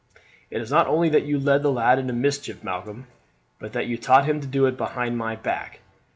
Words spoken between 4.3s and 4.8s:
to do it